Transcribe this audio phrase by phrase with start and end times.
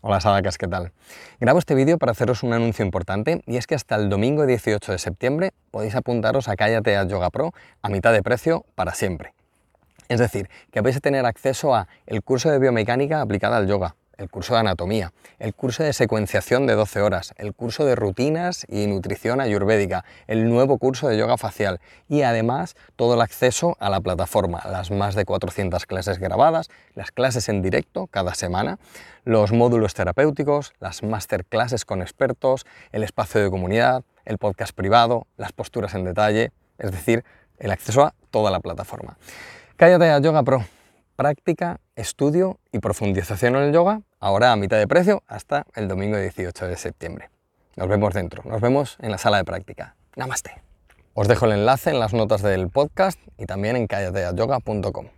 [0.00, 0.92] Hola Sadakas, ¿qué tal?
[1.40, 4.92] Grabo este vídeo para haceros un anuncio importante y es que hasta el domingo 18
[4.92, 9.34] de septiembre podéis apuntaros a Cállate Yoga Pro a mitad de precio para siempre.
[10.08, 13.96] Es decir, que vais a tener acceso a el curso de biomecánica aplicada al yoga,
[14.18, 18.66] el curso de anatomía, el curso de secuenciación de 12 horas, el curso de rutinas
[18.68, 23.88] y nutrición ayurvédica, el nuevo curso de yoga facial y además todo el acceso a
[23.88, 28.78] la plataforma, las más de 400 clases grabadas, las clases en directo cada semana,
[29.24, 35.52] los módulos terapéuticos, las masterclasses con expertos, el espacio de comunidad, el podcast privado, las
[35.52, 37.24] posturas en detalle, es decir,
[37.58, 39.16] el acceso a toda la plataforma.
[39.76, 40.77] Cállate a Yoga Pro
[41.18, 46.16] práctica, estudio y profundización en el yoga, ahora a mitad de precio hasta el domingo
[46.16, 47.28] 18 de septiembre.
[47.74, 49.96] Nos vemos dentro, nos vemos en la sala de práctica.
[50.14, 50.52] Namaste.
[51.14, 55.08] Os dejo el enlace en las notas del podcast y también en callateayoga.com.